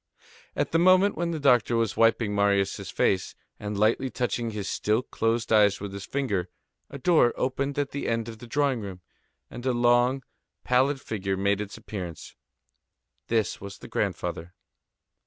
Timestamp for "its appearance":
11.61-12.35